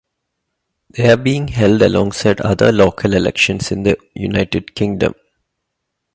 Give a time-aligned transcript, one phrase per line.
[0.89, 5.13] They are being held alongside other local elections in the United Kingdom.